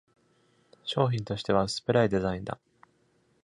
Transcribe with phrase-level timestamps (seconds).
[0.83, 2.57] 商品としては薄っぺらいデザインだ。